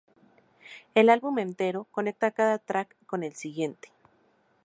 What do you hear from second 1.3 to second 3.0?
entero conecta cada track